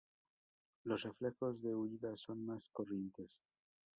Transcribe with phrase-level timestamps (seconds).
[0.85, 3.39] Los reflejos de huida son más corrientes.